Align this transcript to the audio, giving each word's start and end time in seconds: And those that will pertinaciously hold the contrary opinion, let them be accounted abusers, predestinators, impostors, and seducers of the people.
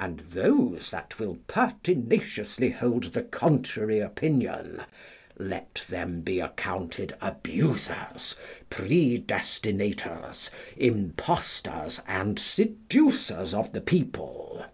And 0.00 0.18
those 0.32 0.90
that 0.90 1.20
will 1.20 1.36
pertinaciously 1.46 2.68
hold 2.70 3.12
the 3.12 3.22
contrary 3.22 4.00
opinion, 4.00 4.82
let 5.38 5.84
them 5.88 6.20
be 6.22 6.40
accounted 6.40 7.16
abusers, 7.20 8.34
predestinators, 8.70 10.50
impostors, 10.76 12.02
and 12.08 12.40
seducers 12.40 13.54
of 13.54 13.72
the 13.72 13.80
people. 13.80 14.64